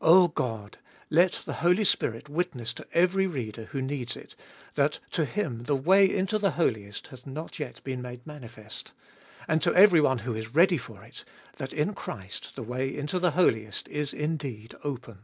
[0.00, 0.78] O God!
[1.10, 4.34] let the Holy Spirit witness to every reader who needs it,
[4.72, 8.92] that to him the way into the Holiest hath not yet been made manifest;
[9.46, 11.24] and to everyone who is ready for it,
[11.58, 15.18] that in Christ the way into the Holiest is indeed open.